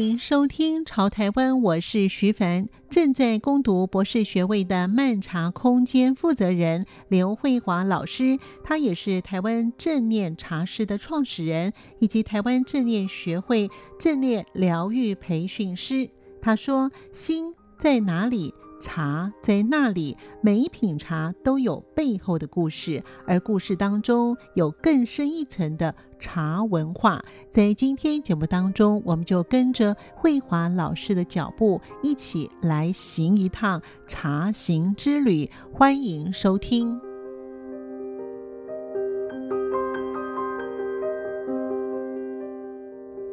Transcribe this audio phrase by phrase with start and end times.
[0.00, 2.70] 您收听《潮台湾》，我是徐凡。
[2.88, 16.08] 正在攻读博士学位的漫茶空间负责人刘慧华老师，他也是台湾正念茶室的创始人，以及台湾正念学会正念疗愈培训师。
[16.40, 27.22] 他说：“心在哪里？”茶在那里，每一品茶都有背后的故事，而故事当中有更深一层的茶文化。
[27.50, 35.48] 在今天节目当中，我们就跟着慧华老师的脚步，一起来行一趟茶行之旅。
[35.72, 36.98] 欢迎收听。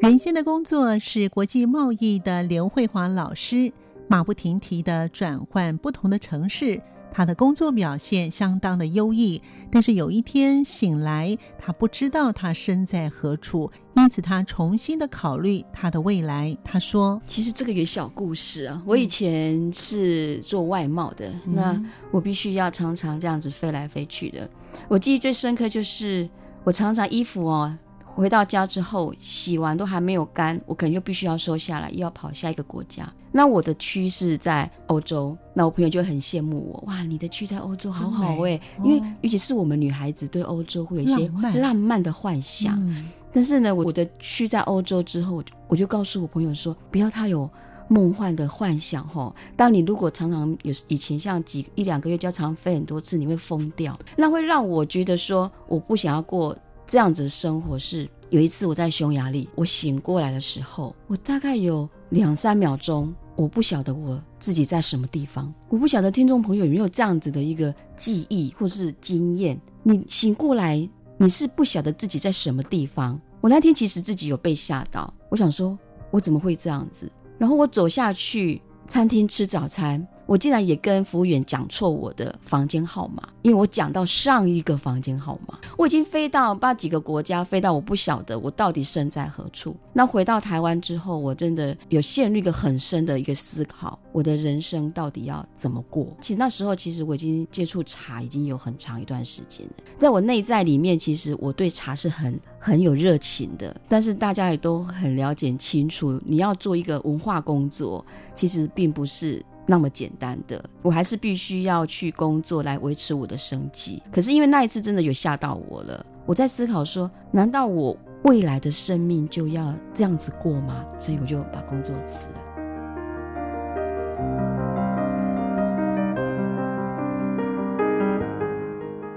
[0.01, 3.73] 原先的工作是国际贸易的刘慧华老师。
[4.07, 9.41] 马不停蹄地转换不同的城市，他的工作表现相当的优异。
[9.69, 16.57] 但是有一天醒来，他不知道他身在何处，因此他重新的考虑他的未来。
[16.63, 24.49] 他说：“其实这个有小故事啊，我以前是做外贸的，嗯、那我必须要常常这样子飞来飞去的。
[24.87, 26.29] 我记忆最深刻就是
[26.63, 27.77] 我常常衣服哦。”
[28.17, 33.07] 回到家之后，洗完都还没有干，我可能就必须要收下来，又要跑下一个国家。
[33.31, 42.75] 那我的区是在欧洲，那我朋友就很羡慕我，哇，你的区在欧洲好好哎，哦、因为尤其是我们女孩子对欧洲会有一些浪漫的幻想。
[42.87, 47.47] 嗯、但是呢，我的区在欧洲之后，我就告诉我朋友说，不要太有
[47.87, 49.31] 梦幻的幻想哈。
[49.55, 56.57] 当你如果常常有以前像几一两个月就要常飞很多次，你会疯掉，那会让我觉得说，我不想要过。
[56.87, 65.53] 这样子的生活是有一次我在匈牙利，我醒过来的时候，我大概有两三秒钟，我不晓得我自己在什么地方。
[65.67, 69.59] 我不晓得听众朋友有没有这样子的一个记忆或是经验？
[69.83, 73.19] 你醒过来，你是不晓得自己在什么地方。
[73.41, 75.77] 我那天其实自己有被吓到，我想说，
[76.09, 77.11] 我怎么会这样子？
[77.37, 80.05] 然后我走下去餐厅吃早餐。
[80.27, 85.57] 我竟然也跟服务员讲错我的房间号码，因为我讲到上一个房间号码。
[85.77, 89.75] 我已经飞到不知道几个国家，飞到我不晓得我到底身在何处。
[89.93, 96.07] 那回到台湾之后，我真的有陷入一个很深的一个思考：我的人生到底要怎么过？
[96.19, 99.73] 其实那时候，其实我已经接触茶已经有很长一段时间了。
[99.95, 103.73] 在我内在里面，其实我对茶是很很有热情的。
[103.87, 109.41] 但是大家也都很了解清楚，你要做一个文化工作，其实并不是。
[109.69, 114.01] 那么简单的，我还是必须要去工作来维持我的生计。
[114.09, 120.85] 可是因为那一次真的有吓到我了，我在思考说，难道我未来的生命就要这样子过吗？
[120.97, 122.35] 所以我就把工作辞了。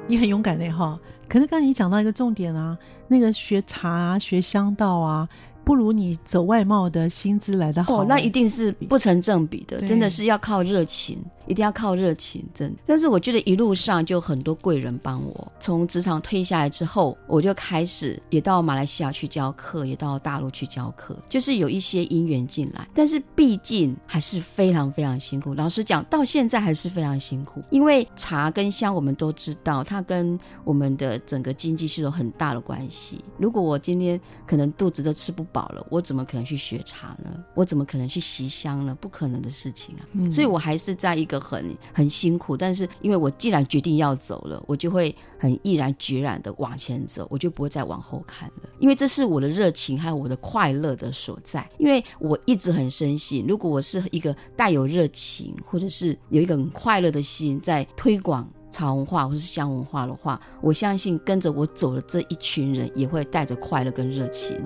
[0.09, 5.29] 你很勇敢的哈，可是刚才你讲到一个重点啊，那个学茶啊，学香道啊。
[5.65, 11.19] 不如你走外贸的薪资来的好哦，那一定是不成正比的，真的是要靠热情。
[11.47, 12.79] 一定要靠热情，真的。
[12.87, 15.53] 但是我觉得一路上就很多贵人帮我。
[15.59, 22.87] 从职场退下来之后，我就开始也到马来西亚去教课，也到大陆去教课，就是有一些因缘进来。
[22.95, 25.53] 但是毕竟还是非常非常辛苦。
[25.53, 27.61] 老实讲，到现在还是非常辛苦。
[27.71, 33.25] 因为茶跟香，我们都知道，它跟我们的整个经济是有很大的关系。
[33.39, 37.45] 如果我今天可能肚子都吃不饱了，我怎么可能去学茶呢？
[37.55, 38.97] 我怎么可能去习香呢？
[39.01, 40.07] 不可能的事情啊！
[40.13, 41.41] 嗯、所以我还是在一个。
[41.51, 48.69] 很很辛苦，但是因为我既然决定要走了，我就会很毅然决然的往前走，我就不会再往后看了。
[48.79, 51.69] 因为这是我的热情，还有我的快乐的所在。
[51.79, 64.57] 因为我一直很深信，如果我是一个带有热情，或者是有一个很快乐的心，在推广茶文化或是香文化的话，我相信跟着我走的这一群人也会带着快乐跟热情。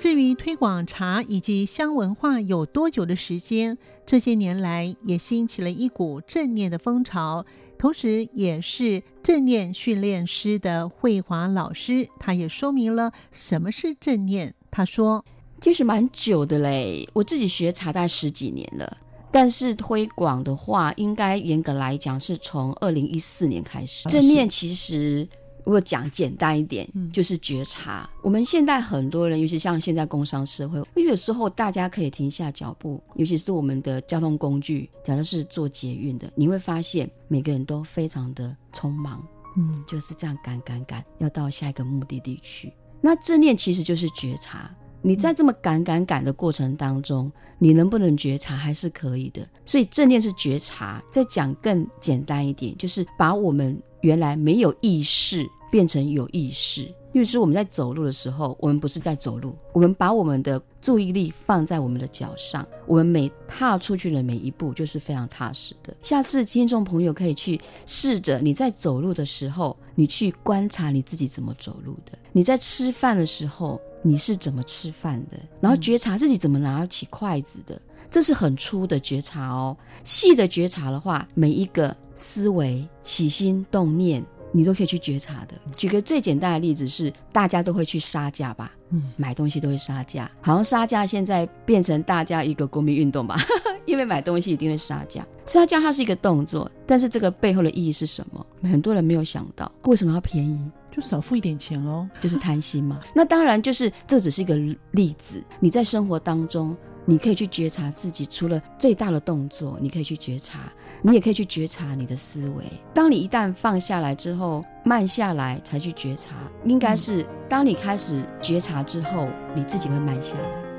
[0.00, 3.76] 至于推广茶以及香文化有多久的时间？
[4.06, 7.44] 这些年来也兴起了一股正念的风潮，
[7.76, 14.54] 同时也是正念训练师的慧华老师，他也说明了什么是正念。
[14.70, 15.22] 他说
[15.60, 18.96] ：“其实蛮久的嘞，我自己学茶大概十几年了，
[19.30, 24.08] 但是推广的话，应该严格来讲是从二零一四年开始。
[24.08, 25.28] 正念其实。”
[25.70, 28.08] 我讲简单一点，就是觉察。
[28.14, 39.26] 嗯、我们现在很多人，尤其像现在工商社会，因为有时候大家可以停下脚步，尤其是我们的交通工具，假如是做捷运的，你会发现每个人都非常的匆忙，
[39.56, 42.72] 嗯，就是这样赶赶赶，要到下一个目的地去。
[43.00, 44.70] 那正念其实就是觉察。
[45.02, 49.48] 你在这么赶赶赶的过程当中，你能不能觉察还是可以的。
[49.64, 51.02] 所以正念是觉察。
[51.10, 56.92] 再讲更简单一点，就是把我们原来没有意识变成有意识。
[57.12, 65.92] 因为是我们在走路的时候，我们不是在走路，我们把我们的注意力放在我们的脚上，我们每踏出去的每一步就是非常踏实的。
[66.02, 79.76] 下次听众朋友可以去试着，你在走路的时候，你去观察你自己怎么走路的；你在吃饭的时候，你是怎么吃饭的，然后觉察自己怎么拿起筷子的，这是很粗的觉察哦。
[80.04, 85.54] 细的觉察的话，每一个思维、起心动念，你都可以去觉察的。
[85.76, 88.72] 举个最简单的例子是，大家都会去杀价吧？
[88.90, 93.36] 嗯，买东西都会杀价，好像杀价现在变成大家一个国民运动吧？
[93.86, 98.44] 因为买东西一定会杀价，杀价它是一个动作，但是这个背后的意义是什么？
[98.62, 100.70] 很多人没有想到，为什么要便宜？
[100.90, 103.00] 就少付一点钱喽，就是贪心嘛。
[103.14, 104.56] 那当然，就是这只是一个
[104.90, 105.40] 例子。
[105.60, 112.64] 你在生活当中，你可以去觉察自己，除了最大的动作，你可以去觉察，你也可以去觉察你的思维。
[112.94, 120.69] 当你一旦放下来之后，慢下来才去觉察，应该是当你开始觉察之后，你自己会慢下来。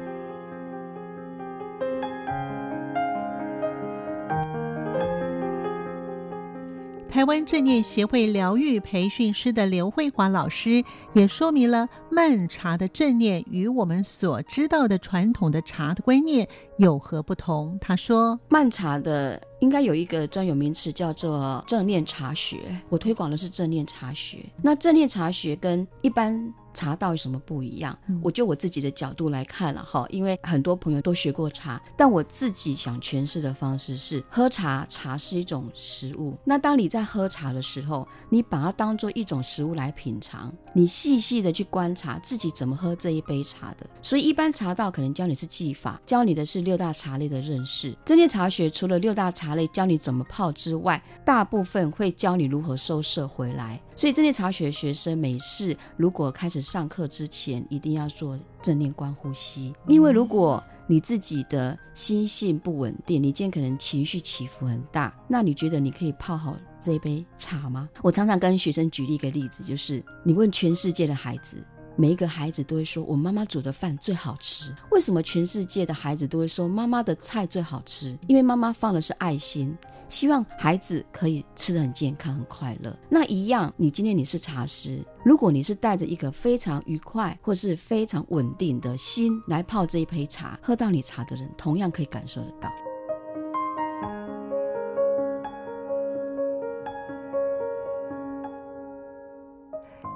[7.12, 10.82] 台湾正念协会疗愈培训师的刘慧华老师
[11.12, 16.48] 也说明了慢茶的正念与我们所知道的传统的茶的观念
[16.78, 17.78] 有何不同。
[17.82, 22.60] 他说，慢茶的应该有一个专有名词叫做正念茶学，
[22.90, 24.46] 我推广的是正念茶学。
[24.62, 27.98] 那正念茶学跟一般茶道有什么不一样？
[28.08, 36.36] 嗯、我就我自己的角度来看了哈，因为很多朋友都学过茶，但我自己想诠释的方式是：喝茶，茶是一种食物。
[36.44, 43.86] 那当你在喝茶的时候，你把它当做一种食物来品尝，你细细的去观察自己怎么喝这一杯茶的。
[44.02, 47.96] 所以一般茶道可能教你是技法，教你的是六大茶类的认识。
[48.06, 53.82] 正念茶学除了六大类教你怎么泡之外，大部分会教你如何收摄回来。
[53.96, 67.88] 所以正念茶学学生每次如果开始上课之前一定要做正念观呼吸，因为如果你自己的心性不稳定，你今天可能情绪起伏很大，那你觉得你可以泡好这一杯茶吗？
[68.02, 71.64] 我常常跟学生举例一个例子，就是你问全世界的孩子。
[71.96, 78.18] 每一个孩子都会说：“我妈妈煮的饭最好吃。”为什么全世界的孩子都会说妈妈的菜最好吃？
[78.28, 79.76] 因为妈妈放的是爱心，
[80.08, 82.98] 希望孩子可以吃得很健康、很快乐。
[83.10, 92.72] 那一样，你今天你是茶师，如果你是带着一个非常愉快或是非常稳定的心来泡这一杯茶，喝到你茶的人同样可以感受得到。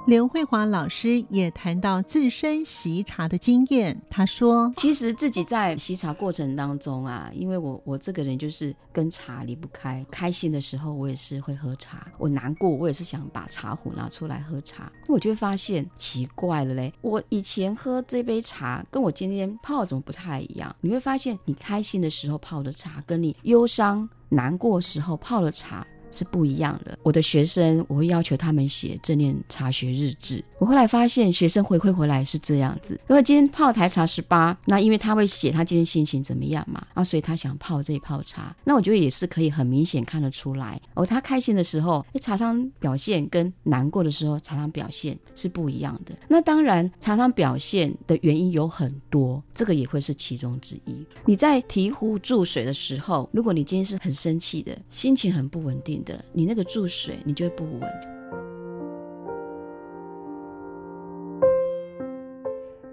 [0.06, 4.00] 刘慧华老师也谈到自身习茶的经验。
[4.08, 10.06] 他说：“其实自己在习茶过程当中啊，因为我我这个人就是跟茶离不开。
[10.08, 14.92] 开心的时候，我也是会喝茶；我难过，我也是想把茶壶拿出来喝茶。
[15.08, 20.74] 我就会发现奇怪了嘞，我以前喝这杯茶，跟我今天泡怎么不太一样？
[20.80, 26.98] 你会发现，你开心的时候泡的茶，跟你忧伤难过时候泡的茶。”是不一样的。
[27.02, 30.44] 我的学生，我会要求他们写正念茶学日志。
[30.58, 38.54] 我后来发现，学生回馈回来是这样子：如果今天泡台茶十八，那因为他会写他今天心情怎么样嘛，啊，所以他想泡这一泡茶。
[38.64, 41.04] 那我觉得也是可以很明显看得出来哦。
[41.04, 46.14] 他开心的时候，茶汤表现跟难过的时候茶汤表现是不一样的。
[46.28, 51.04] 那当然，茶汤表现的原因有很多，这个也会是其中之一。
[51.26, 57.82] 你在提壶注水的时候，如果你今天是很生气的，心情很不稳定的，你那个注水你就会不稳。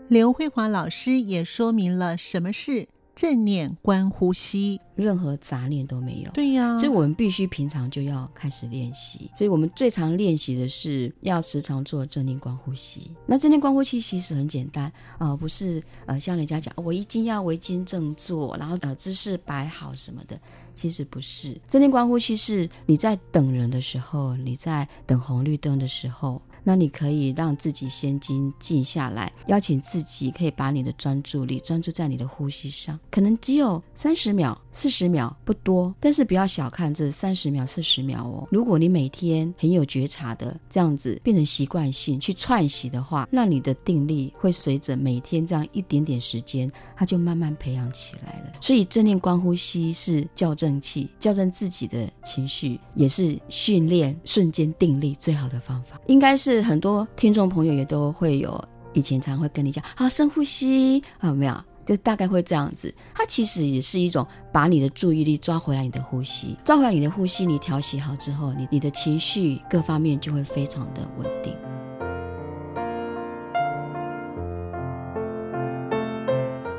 [0.10, 6.32] 刘慧华老师也说明了什么是正念观呼吸，任何杂念都没有。
[6.32, 9.30] 对呀，所以我们必须平常就要开始练习。
[9.36, 13.12] 所以我们最常练习的是要时常做正念观呼吸。
[13.26, 14.86] 那正念观呼吸其实很简单
[15.18, 20.40] 啊、呃，不是呃像人家讲，我一定要围巾正坐，然后呃姿势摆好什么的，
[20.74, 21.60] 其实不是。
[21.70, 26.42] 正念观呼吸是你在等人的时候，你在等红绿灯的时候。
[26.64, 38.48] 那你可以让自己先静静下来，邀请自己可以把你的专注力专注在你的呼吸上，可能只有三十秒、四十秒，不多，但是不要小看这三十秒、四十秒哦。
[38.52, 48.54] 如果你每天很有觉察的这样子变成习惯性去串习的话，那你的定力会随着每天这样一点点时间，它就慢慢培养起来了。
[48.62, 56.00] 所以正念观呼吸是校正器，校正自己的情绪，也是训练瞬间定力最好的方法。
[56.08, 61.56] 应该是是很多听众朋友也都会有，以前常会跟你讲，好，深呼吸，啊，有没有？
[61.86, 62.94] 就大概会这样子。
[63.14, 71.54] 它其实也是一种把你的注意力抓回来，你的呼吸，抓回来你的呼吸，你调息好之后，你你的情绪各方面就会非常的稳定。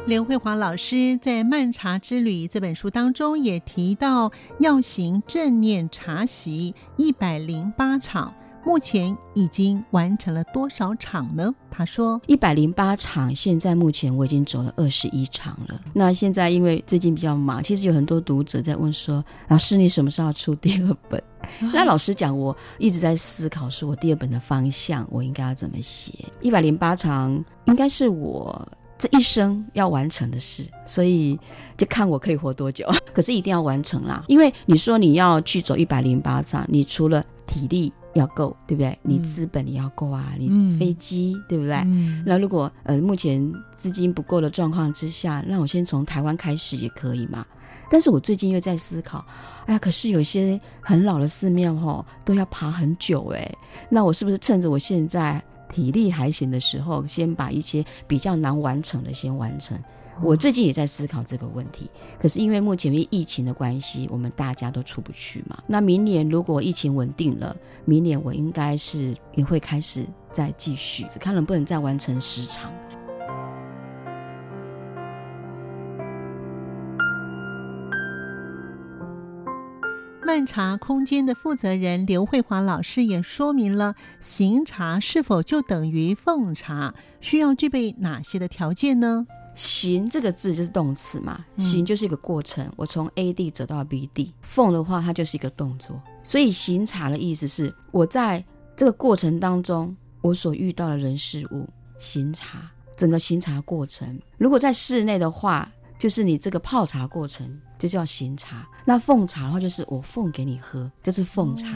[0.07, 8.35] 刘慧华老师在《漫茶之旅》这本书当中也提到，要行正念茶席一百零八场，
[8.65, 11.55] 目前已经完成了多少场呢？
[11.71, 15.81] 他说，一百零八场，现在目前我已经走了二十一场了。
[15.93, 21.23] 那现在因为最近比较忙，其实有很多读者在问说，老师你什么时候要出第二本？
[21.73, 26.13] 那老师讲，我一直在思考，说我第二本的方向我应该要怎么写。
[26.41, 28.67] 一百零八场应该是我。
[28.97, 31.39] 这一生要完成的事，所以
[31.77, 32.89] 就看我可以活多久。
[33.13, 38.99] 可是一定要完成啦，因为你说你要去走一百零八场，你除了体力要够，对不对？
[39.03, 41.75] 你资本也要够啊，嗯、你飞机对不对？
[41.85, 47.45] 嗯、那如果呃目前资金不够的状况之下，那我先从台湾开始也可以嘛。
[47.91, 49.25] 但是我最近又在思考，
[49.67, 53.53] 哎呀，可是有些很老的寺庙吼都要爬很久哎，
[53.89, 55.43] 那我是不是趁着我现在？
[55.67, 59.77] 体力还行的时候，先把一些比较难完成的先完成。
[60.23, 61.91] 我最近也在思考这个问题，
[62.21, 65.59] 可是因为目前因为疫情的关系，我们大家都出不去嘛。
[65.67, 67.55] 那明年如果疫情稳定了，
[67.85, 72.73] 明年我应该是也会开始再继续，看能不能再完成十场。
[80.27, 89.27] 漫茶空间的负责人刘慧华老师也说明了行茶是否就等于奉茶，需要具备哪些的条件呢？
[89.55, 94.35] 行这个字就是动词嘛，行就是一个过程，嗯、我从 A 地走到 B 地。
[94.43, 98.45] 奉的话，它就是一个动作，所以行茶的意思是我在
[98.77, 104.21] 这个过程当中，我所遇到的人事物，行茶整个行茶过程。
[104.37, 107.61] 如果在室内的话，就是你这个泡茶过程。
[107.77, 111.69] 就叫行茶，那奉茶的话就是我奉给你喝，这、就是奉茶。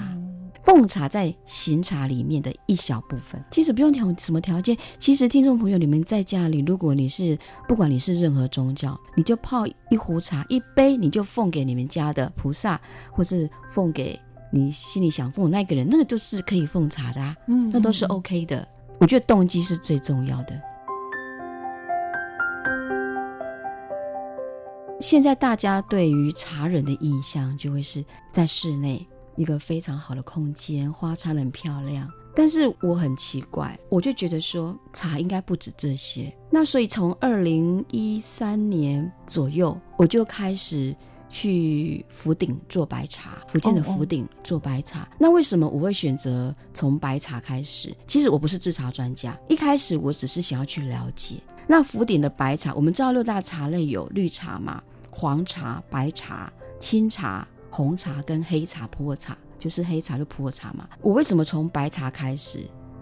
[0.68, 4.76] 奉茶在行茶里面的一小部分，其实不用条什么条件。
[4.98, 12.78] 其实听众朋友，你们在家里，如果你是不管你是任何宗教，你就泡一壶茶一杯，你就奉给你们家的菩萨，
[13.10, 14.20] 或是奉给
[14.52, 18.68] 你心里想奉的那个人，那个都是可以奉茶的啊，嗯，那都是 OK 的。
[18.98, 20.60] 我觉得动机是最重要的。
[25.00, 29.06] 现在大家对于茶人的印象，就会是在室内
[29.38, 32.10] 一个非常好的空间，花插的很漂亮。
[32.34, 36.32] 但是我很奇怪，我就觉得说茶应该不止这些。
[36.50, 40.94] 那所以从二零一三年左右，我就开始
[41.28, 45.08] 去福鼎做白茶，福建的福鼎做白茶。
[45.18, 47.96] 那为什么我会选择从白茶开始？
[48.06, 51.36] 其实我不是制茶专家，一开始我只是想要去了解。
[51.66, 60.88] 那福鼎的白茶，我们知道六大茶类有绿茶嘛，黄茶、白茶、青茶、红茶跟黑茶、普洱茶，就是黑茶就普洱茶嘛。
[61.00, 62.60] 我为什么从白茶开始？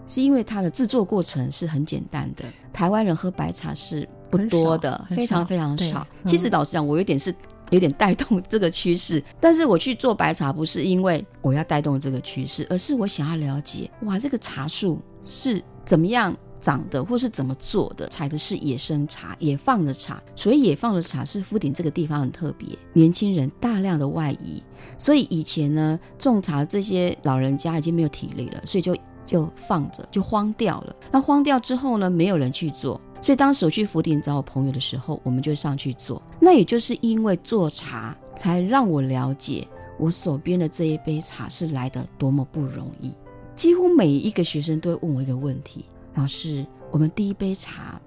[0.09, 2.45] 是因为它的制作过程是很简单的。
[2.71, 6.07] 台湾人喝白茶是不多的，非常非常少。
[6.25, 7.35] 其实老实讲，我有点是
[7.71, 9.21] 有点带动这个趋势。
[9.37, 20.21] 但是我去做白茶，不是因为我要带动这个趋势，而是我想要了解，哇，这个茶树是怎么样长的，或是怎么做的，采的是野生茶，野放的茶。
[20.35, 24.61] 所以野放的茶是福鼎这个地方很特别，年轻人大量的外移，
[24.97, 28.95] 所以以前呢，种茶这些老人家已经没有体力了，所以就
[29.25, 30.95] 就放着，就荒掉了。
[31.11, 36.21] 那荒掉之后呢，没有人去做，所以当时我去福鼎找我朋友的时候，我们就上去做。
[36.39, 39.67] 那也就是因为做茶，才让我了解
[39.99, 43.13] 我手边的这一杯茶是来的多么不容易。
[43.55, 45.83] 几乎每一个学生都会问我一个问题。
[46.17, 48.01] 老师，我们第一杯茶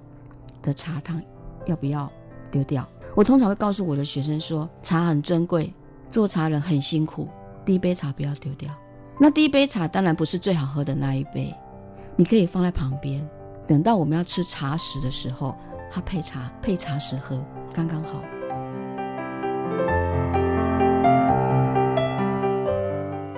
[0.60, 1.22] 的茶汤
[1.64, 2.10] 要不要
[2.50, 2.86] 丢掉？
[3.14, 5.72] 我通常会告诉我的学生说，茶很珍贵，
[6.10, 7.28] 做茶人很辛苦，
[7.64, 8.68] 第一杯茶不要丢掉。
[9.16, 11.54] 那第一杯茶当然不是最好喝的那一杯，
[12.16, 13.24] 你可以放在旁边，
[13.68, 15.54] 等到我们要吃茶食的时候，
[15.88, 17.40] 它配茶配茶食喝，
[17.72, 18.24] 刚刚好。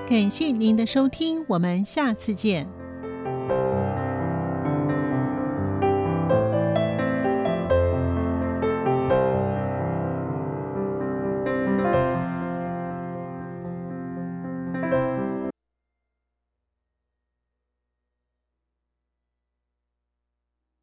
[0.08, 2.66] 感谢您的收听，我们下次见。